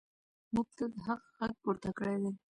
[0.53, 2.31] موږ تل د حق غږ پورته کړی دی.